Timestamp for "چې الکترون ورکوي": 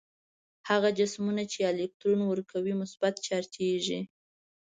1.51-2.73